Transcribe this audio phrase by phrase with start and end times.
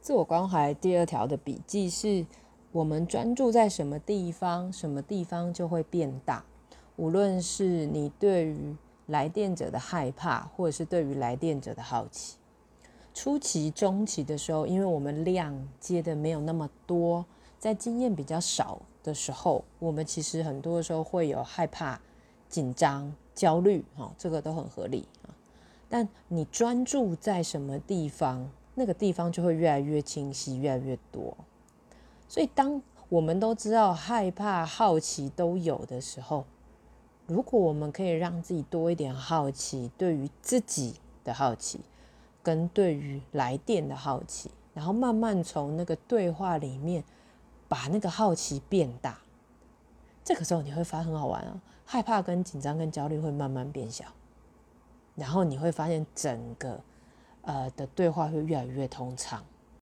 [0.00, 2.24] 自我关怀第二条的笔记是：
[2.72, 6.42] 我们专注在什么地方，什么地方就会变大。
[6.96, 8.74] 无论是你对于
[9.06, 12.36] 来电者的害怕，或者是对于来电者的好奇，
[13.12, 17.26] 初期、中期的时候，因为我们量接的没有那么多，
[17.58, 22.00] 在经验比较少的时候，我们其实很多时候会有害怕、
[22.48, 25.28] 紧张、焦虑，哈，这个都很合理啊。
[25.90, 28.50] 但你专注在什么地方？
[28.74, 31.36] 那个地方就会越来越清晰，越来越多。
[32.28, 36.44] 所以，当我们都知道害怕、好奇都有的时候，
[37.26, 41.80] 如果我们可以让自己多一点好奇，对于自己的好奇，
[42.42, 47.02] 跟对于来电的好奇，然后慢慢从那个对话里面
[47.68, 49.18] 把那个好奇变大，
[50.24, 51.60] 这个时候你会发现很好玩啊！
[51.84, 54.04] 害怕、跟紧张、跟焦虑会慢慢变小，
[55.16, 56.80] 然后你会发现整个。
[57.50, 59.44] 呃的对话会越来越通畅。